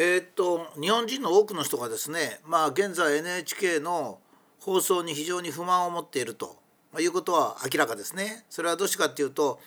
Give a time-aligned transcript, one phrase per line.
[0.00, 4.20] えー、っと日本人の多くの人がですねまあ現在 NHK の
[4.60, 6.54] 放送に非常に不満を持っていると
[7.00, 8.44] いうことは明らかですね。
[8.48, 9.58] それはどうしてかっていうと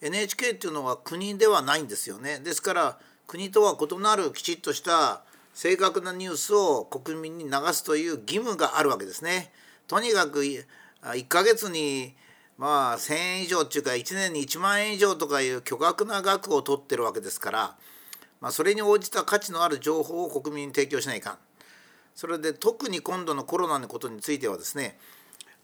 [0.00, 2.38] NHK っていうのは国ではないんですよね。
[2.38, 9.50] ですから国とは異なるきちっとした正確なニュースを国民に流すという義務があるわけですね。
[9.88, 12.14] とにかく1ヶ月に
[12.58, 17.76] まあ1,000円以上っていうか1年に1万円以上とかいう巨額な額を取ってるわけですから、
[18.44, 21.38] まあ、それに応じた価値のある情報を国民に提供しないかん。
[22.14, 24.98] それで特に今度のコロナのことについてはですね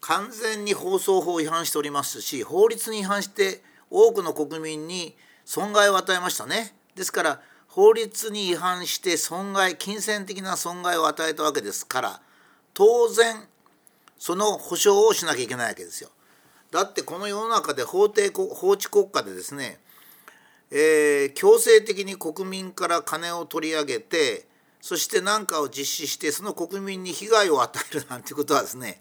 [0.00, 6.74] 完全に放送法違反しておりますし法律に違反して多くの国民に損害を与えましたね。
[6.94, 12.20] ですから法律に違反して損害金銭的な損害を与えたわけですから
[12.72, 13.44] 当然
[14.18, 16.08] その保証をしなきゃいけないわけですよ。
[16.70, 19.80] だってこの世の中で法定法治国家でですね、
[20.70, 24.46] えー、強制的に国民から金を取り上げて
[24.80, 29.00] そして何かを実施してその国民に被害を与えるなんてことはですね、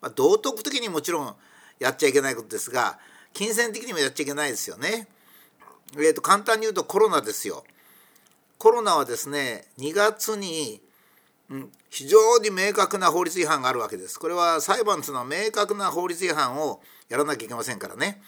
[0.00, 1.34] まあ、道徳的にもちろん
[1.80, 2.98] やっちゃいけないことですが
[3.34, 5.06] 金銭的にもやっちゃいけないですよね。
[5.94, 7.64] えーと、簡単に言うとコロナですよ。
[8.58, 10.80] コロナはですね2月に、
[11.50, 14.18] うん、非常に明確な法律違反があるわけです。
[14.18, 18.20] これは裁判というのは明確な法律違反をやらなきゃいけませんからね。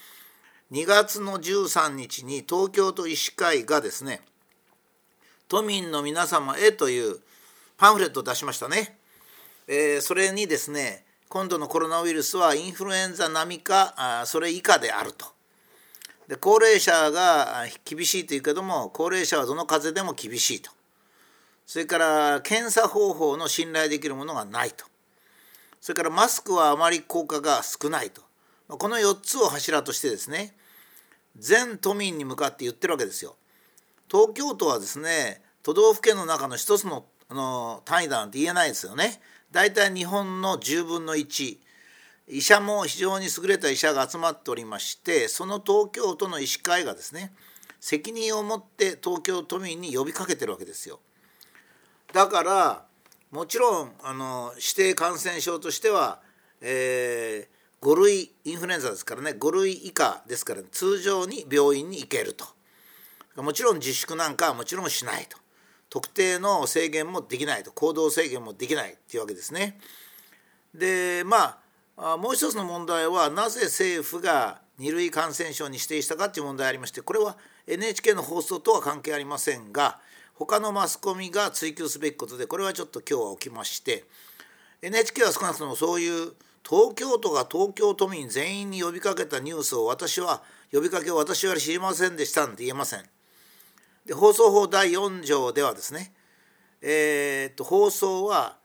[0.73, 4.21] 2月の13日に東京都医師会がですね
[5.49, 7.17] 都民の皆様へという
[7.77, 8.97] パンフレットを出しましたね。
[9.67, 15.27] えー、それにですね今度のコロナウイルスはインフルエンザ並みかあそれ以下であると。
[16.29, 20.71] で高齢者が厳しいというけども高齢者はどの風邪でも厳しいと。
[21.67, 24.85] それから検査方法の信頼できるものがないと。
[25.81, 28.23] それからマスクはあまり効果が少ないと。
[28.69, 30.55] この4つを柱としてですね
[31.39, 33.37] 全都民に向かって言ってるわけですよ。
[34.11, 39.21] 東京都はですね都道府県の中の一つのあの単位だなんて言えないですよね。
[39.53, 41.59] 大体日本の10分の1
[42.29, 47.33] 医者も非常に優れた医者が集まっておりましてその東京都の医師会がですね
[47.81, 51.01] 責任を持って東京都民に呼びかけてるわけですよ。
[52.13, 52.85] だから
[53.31, 56.21] もちろんあの指定感染症としては、
[56.61, 62.45] えー、5類インフルエンザですからね5類以下ですから、通常に病院に行けると。
[63.37, 65.39] もちろん自粛なんかはもちろんしないと
[65.89, 69.79] 特定の制限もできないと行動制限もできないっていうわけですね。
[70.75, 71.59] でま
[71.97, 77.37] あもう一つの問題はなぜ政府が2類感染症に指定したかっていう問題ありましてこれは
[77.67, 79.99] NHK の放送とは関係ありませんが
[80.35, 84.05] 他のマスコミが追及すべきことでこれはちょっと今日は起きまして
[84.81, 86.33] NHK は少なくともそういう
[86.69, 93.05] 東京都が東京都民全員に呼びかけたニュースを私は呼びかけを私は知りませんでしたなんて言えません。
[94.07, 96.13] で放送法第4条ではですね、
[96.81, 98.57] えー、っと放送は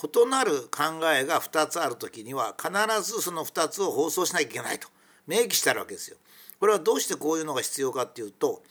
[0.00, 2.70] 異なる考えが2つある時には必
[3.02, 4.88] ずその2つを放送しなきゃいけないと
[5.26, 6.16] 明記してあるわけですよ。
[6.60, 8.62] これはどうしてこういうのが必要かっていうと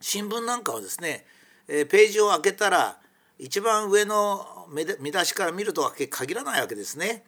[0.00, 1.26] 新聞なんかはですね、
[1.68, 2.98] えページを開けたら
[3.38, 7.24] 一番上の見出しから見るとは限らないわけですね。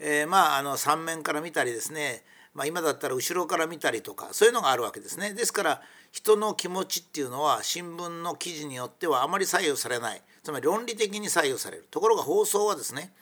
[0.00, 2.24] えー、まああの3面から見たりですね、
[2.54, 5.34] まあ、今だったら後ろから見たりとかそういうのがあるわけですね。
[5.34, 13.12] ですから人の気持ちっていうのは新聞の記事によってはあまり左右されないつまり論理的に左右されるところが放送はですね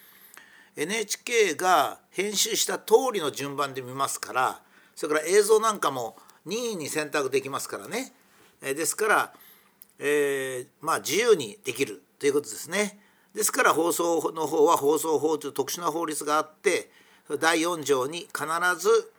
[0.77, 4.61] NHK が編集した通りの順番で見ますから
[4.95, 6.17] それから映像なんかも
[6.47, 8.15] 任意に選択できますからね
[8.63, 9.33] えですから、
[9.99, 12.99] えー、まあ自由にできるということですね。
[13.35, 16.91] ですから放送の方は放送法という特殊な法律があって
[17.41, 18.47] 第4条に必
[18.79, 19.13] ず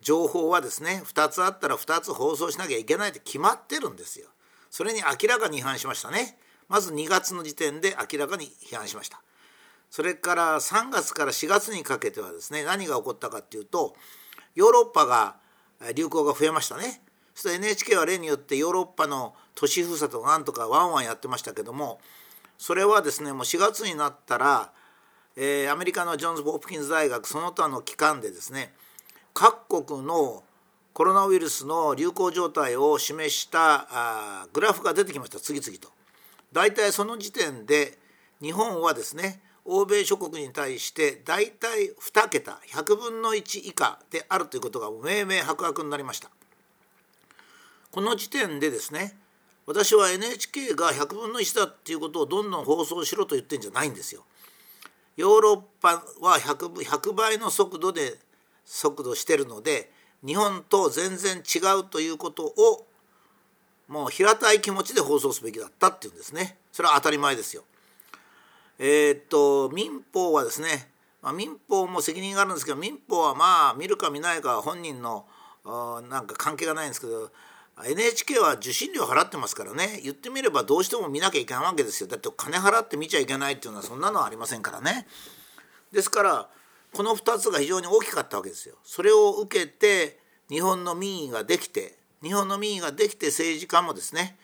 [0.00, 4.28] 情報はですね2つあったら2つ放送しなきゃいけないって決まってるんですよ。
[4.68, 6.36] それに明らかに違反しましたね。
[6.68, 9.22] まず2月の時点で明らかに批判しました。
[9.90, 13.94] それから3月から4月にかけてはですね何が起こったかっていうと
[14.54, 15.36] ヨーロッパが
[15.94, 17.02] 流行が増えましたね。
[17.34, 22.00] そして NHK は例によってヨーロッパの都市封鎖とかなんとかワンワンやってましたけども
[22.62, 24.70] それはですねもう4月になったら、
[25.34, 28.72] えー、アメリカのジョンズ・ホプキンズ大学その他の機関でですね
[29.34, 30.44] 各国の
[30.92, 35.88] コロナウイルスの流行状態を示したあグラフが出てきました次々と。
[36.52, 37.98] 大体その時点で
[38.40, 46.30] 日本はですね欧米諸国に対して大体2桁100分の1以下であるということが明々白々になりました。
[47.90, 49.16] この時点でですね
[49.66, 54.24] 私は NHK が100分の1だっていうことをどんどん放送しろと言ってんじゃないんですよ。
[55.16, 58.18] ヨーロッパは 100, 100倍の速度で
[58.64, 59.90] 速度してるので
[60.24, 62.86] 日本と全然違うということを
[63.88, 67.62] もう平たい気持ちで放送すべきだったっていうんですねそれは当たり前ですよ。
[68.78, 70.88] えー、っと民法はですね、
[71.20, 75.26] まあ、民法も責任があるんですけど民法はまあ見るか見ないかは本人の
[75.64, 77.30] なんか関係がないんですけど
[77.78, 80.00] NHK は受信料払ってますからね。
[80.02, 82.08] 言ってみればどうしても見なきゃいけないわけですよ。
[82.08, 85.06] だって金払って見ちゃいけないっていうのはそんなのはありませんからね。
[85.90, 86.48] ですから
[86.92, 88.76] この2つが非常に大きかったわけですよ。
[88.84, 94.36] それを受けて日本の民意ができて日本の民意ができて政治家もですね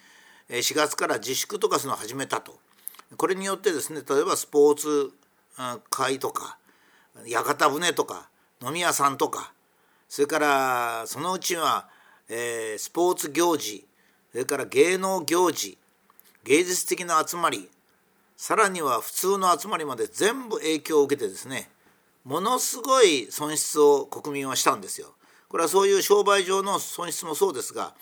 [0.48, 2.58] 4月から自粛とかするのを始めたと。
[3.16, 5.12] これによってですね例えばスポーツ
[5.90, 6.58] 会とか
[7.26, 8.30] 屋形船とか
[8.62, 9.52] 飲み屋さんとか
[10.08, 11.88] それからそのうちは
[12.28, 13.86] えー、スポーツ行事
[14.32, 15.78] それから芸能行事
[16.44, 17.68] 芸術的な集まり
[18.36, 21.70] さらには普通の集まりまで全部影響を受けてですね
[22.24, 25.14] ものすごい損失を国民はしたんですよ。
[25.48, 27.94] これはそういう商売上の損失もそうですが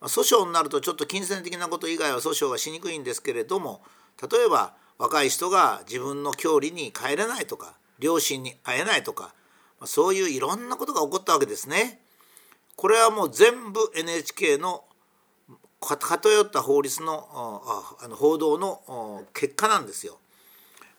[0.00, 3.82] 訴訟になるとちょっと金銭的なこと以外は訴訟がしにくいんですけれども
[4.22, 9.34] 例えば若い人が自分の郷里に帰れないとか両親に会えないとか
[9.84, 12.00] そういういろんなことが起こったわけですね。
[12.76, 14.84] これはもう全部 NHK の
[15.80, 17.28] 偏った法律の
[18.00, 20.18] あの報道の結果なんですよ。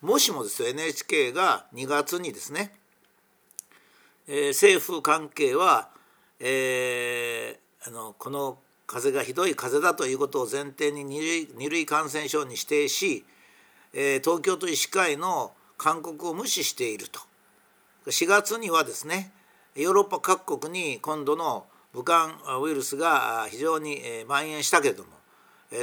[0.01, 2.73] もしもですよ NHK が2月にですね、
[4.27, 5.89] えー、政府関係は、
[6.41, 13.23] えー、あのこの風邪がひどい風邪だということを前提に二類二類感染症に指定し、
[13.93, 17.21] えー、東京都医師会の勧告を無視していると
[18.07, 19.31] 4月にはですね
[19.75, 22.31] ヨーロッパ各国に今度の武漢
[22.61, 25.09] ウイルスが非常に蔓延したけれども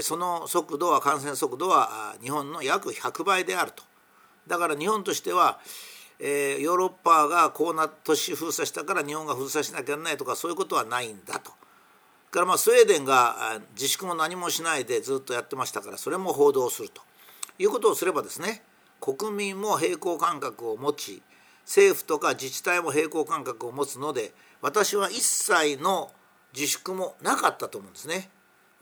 [0.02, 3.82] その速度は感染速度は日本の約100倍であると
[4.46, 5.58] だから日本としては
[6.20, 11.52] ヨーロッパがこうな都市封鎖したから日本が封鎖しなきゃいけないとかそういうことはないんだと。
[12.30, 17.02] からまあスウェーデンが自粛も何もしないでずっとやってましたからそれも報道すると
[17.58, 18.62] いうことをすればですね
[19.00, 21.22] 国民も平行感覚を持ち
[21.70, 26.10] 政府とか自治体も平行感覚を持つので私は一切の
[26.52, 28.28] 自粛もなかったと思うんですね。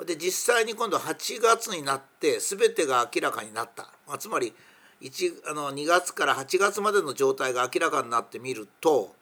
[0.06, 4.54] で実際に今度8月になって全てが明らかになった、まあ、つまり
[5.02, 9.14] 1あの2月から8月までの状態が明らかになってみると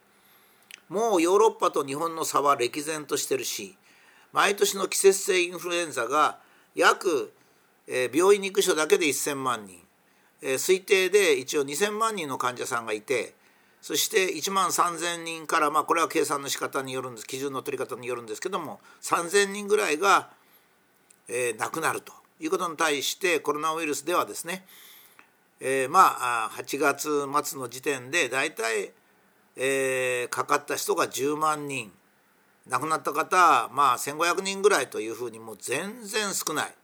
[0.89, 3.77] もうヨーロッパと日本の差は歴然としてるし
[4.33, 6.39] 毎年の季節性インフルエンザが
[6.75, 7.33] 約、
[7.89, 9.81] えー、病院に行く人だけで1,000万人、
[10.43, 13.35] えー、推定で一応2,000万人の患者さんがいて
[13.87, 20.31] そして1万3,000人からまあこれは計算の仕方によるんです基準の取り方によるんですけども3,000人ぐらいが、
[21.29, 24.67] えー、亡くなるということに対してコロナウイルスではですね、
[25.61, 28.91] えー、まあ8月末の時点で大体、
[29.55, 31.93] えー、かかった人が10万人
[32.69, 36.75] 亡くなった方まあ1,500人ぐらいというふうにもう全然少ない。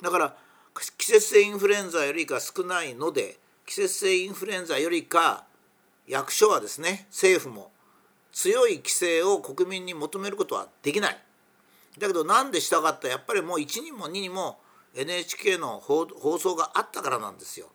[0.00, 0.36] だから
[0.98, 5.47] 季節性インフルエンザよりか少ないので季節性インフルエンザよりか
[6.08, 7.70] 役所はですね政府も
[8.32, 11.18] 強い規制を国民に求めることはできない。
[11.98, 13.08] だけどなんでしたかった？
[13.08, 14.60] やっぱりもう1にも2にも
[14.94, 17.66] NHK の放送があったからなんですよ。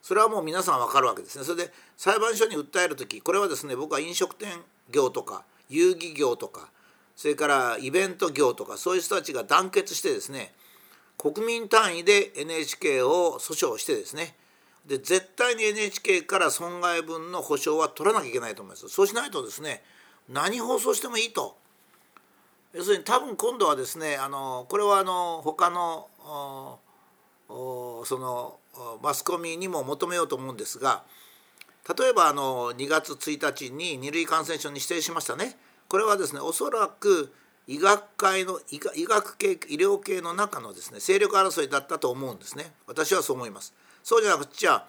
[0.00, 1.44] それはもう皆さん分かるわけですね。
[1.44, 4.48] それで裁判所に訴える時これはですね僕は飲食店
[4.90, 6.70] 業とか遊戯業とか
[7.16, 10.52] それからイベント業とかそういう人たちが団結してですね
[11.18, 14.34] 国民単位で NHK を訴訟してですね
[14.86, 18.88] で絶対に NHK から損害分の保証は取らなきゃいけないと思います。
[18.88, 19.82] そうしないとですね
[20.28, 21.56] 何放送してもいいと。
[22.72, 26.08] 要するに多分今度はですねあのこれはあの他の
[27.48, 28.58] その
[29.02, 31.04] マスコミにも求めようと思うんですが
[31.98, 35.56] 例えばあの2月1日に二類感染症に指定しましたね。
[35.88, 37.32] これはですねおそらく
[37.66, 43.74] 医学会の医学系医療系の中のですね勢力争いだったと思うんですね私はそう思います。
[44.04, 44.86] そうじゃなくちゃ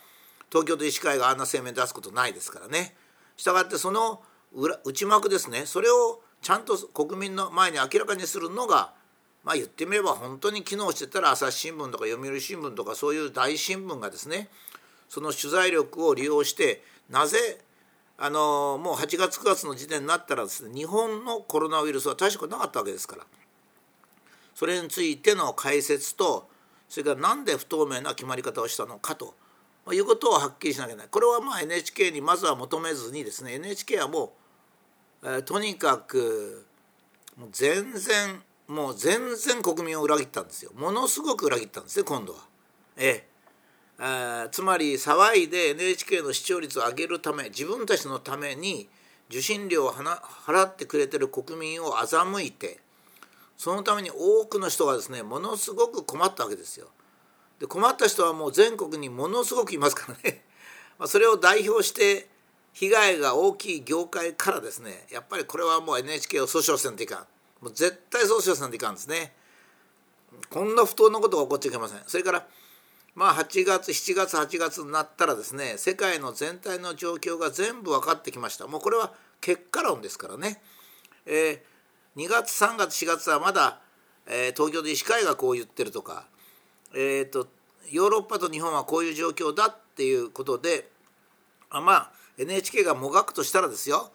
[0.50, 2.96] 東京都医師会があんな声明出すことないですからね。
[3.36, 4.22] したがってその
[4.54, 8.94] 裏内幕ですねそれをちゃんと国民の前に明らかにするのが
[9.44, 14.50] まあ言ってみれば本当に機能してたら朝日新聞とか読売新聞とかそういう大新聞がですね
[15.10, 17.60] その取材力を利用してなぜ
[18.20, 23.24] あのもう8月9月の時点になったらですね日本のコロナウイルスは大したことなかったわけですから。
[24.56, 26.50] それについての解説と
[26.90, 29.36] それから何で不透明な決まり方をしたのかと
[29.94, 31.08] いうことをはっきりしなきゃいけない。
[31.12, 34.34] これはまあ NHK にまずは求めずにですね NHK はも
[35.22, 36.66] う、えー、とにかく
[37.38, 40.72] もう全然もう全然国民を裏切ったんですよ。
[40.76, 42.40] ものすごく裏切ったんですね今度は。
[42.98, 43.30] ええ、
[44.52, 48.88] つまり騒いで NHK の視聴率を上げるため自分たちのために
[49.30, 52.80] 受信料を払ってくれてる国民を欺いて
[53.58, 56.88] そのために多くの人がですねものすごく困ったわけですよ。
[57.60, 60.46] で困った人はもう全国にものすごくいますからね。
[61.00, 62.30] まそれを代表して
[62.74, 67.28] 被害が大きい業界からですねやっぱりこれはもう NHK を訴訟せんといかん。
[67.62, 69.36] もう絶対訴訟せんといかんですね。
[70.52, 72.04] こんな不当なことが起こっちゃいけません。
[72.06, 72.48] それから
[73.18, 78.68] まあ8月7月8月になったらですね世界の全体の状況が全部分かってきました。
[78.68, 80.62] もうこれは結果論ですからね、
[81.26, 83.82] えー、2月3月4月はまだ、
[84.28, 86.28] えー、東京で医師会がこう言ってるとか、
[86.94, 87.48] えーと、
[87.90, 90.88] ヨーロッパと日本はこういう状況だっていうことで
[91.72, 94.12] あまあ NHK がもがくとしたらですよ。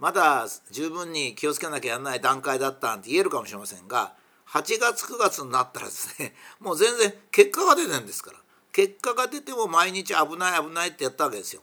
[0.00, 4.14] まだ十分に気をつけなきゃやらない段階だったなんて言えるかもしれませんが
[4.52, 8.38] 8月9月になったらですね もう全然結果が出てるんですから。
[8.72, 11.62] 結果が出ても毎日危ない危ないってやったわけですよ。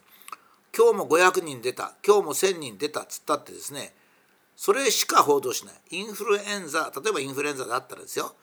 [0.76, 3.96] 今日も500人出た今日も1,000人出たっつったってですね
[4.54, 5.74] それしか報道しない。
[5.90, 8.34] インフルエンザ例えばインフルエンザだったらですよ。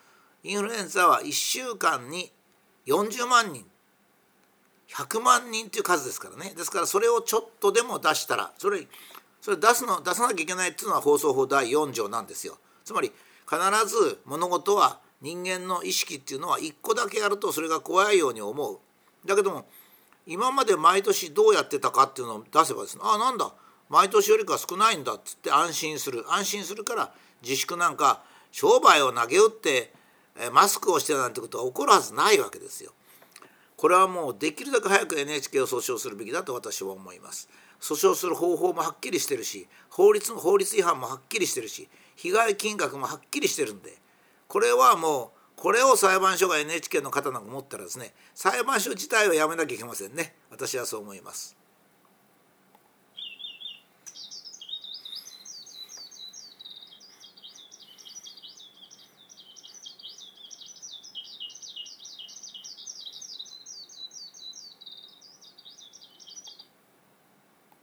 [0.43, 2.31] インフルエンザは1週間に
[2.85, 3.69] 40万人。
[4.89, 6.53] 100万人っていう数ですからね。
[6.55, 8.87] ですからそれをちょっとでも出したらそれ
[9.41, 12.57] それ出すの出さなきゃいけないっていうのは放送法第4条なんですよ。
[12.83, 13.11] つまり
[13.49, 18.79] 必ず物事は人間の意識っていうのは一個だけやるとそれが怖いように思う。
[19.25, 19.65] だけども
[20.27, 23.53] 今まで毎年どうやってたかっていうのを出せばですねあなんだ？
[23.89, 29.93] 毎年よりか少ないんだっつって安心する安心するから自粛なんか商売を投げ打って
[30.51, 32.91] マスクをしてなんてことは起こるはずないわけですよ。
[33.77, 37.47] これはもうできるだけ早く NHK を訴訟するべきだと私は思います。
[37.79, 43.93] 訴訟する方法もはっきりしてるし法律の法律違反もはっきりしてるし被害金額もはっきりしてるんで
[44.48, 51.55] これはもうこれを裁判所が NHK の方なんか持ったらですね裁判所自体はやめなきゃいけませんね私はそう思います。